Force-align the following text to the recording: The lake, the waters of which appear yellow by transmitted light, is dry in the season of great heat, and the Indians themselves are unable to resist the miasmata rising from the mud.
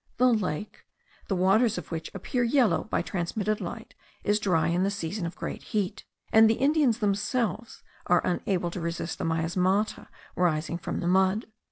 The 0.17 0.33
lake, 0.33 0.83
the 1.27 1.35
waters 1.35 1.77
of 1.77 1.91
which 1.91 2.09
appear 2.15 2.41
yellow 2.43 2.85
by 2.85 3.03
transmitted 3.03 3.61
light, 3.61 3.93
is 4.23 4.39
dry 4.39 4.69
in 4.69 4.81
the 4.81 4.89
season 4.89 5.27
of 5.27 5.35
great 5.35 5.61
heat, 5.61 6.05
and 6.33 6.49
the 6.49 6.55
Indians 6.55 6.97
themselves 6.97 7.83
are 8.07 8.25
unable 8.25 8.71
to 8.71 8.81
resist 8.81 9.19
the 9.19 9.25
miasmata 9.25 10.07
rising 10.35 10.79
from 10.79 11.01
the 11.01 11.07
mud. 11.07 11.45